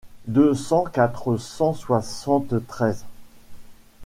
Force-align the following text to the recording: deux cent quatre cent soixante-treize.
deux 0.27 0.55
cent 0.55 0.83
quatre 0.85 1.37
cent 1.37 1.75
soixante-treize. 1.75 3.05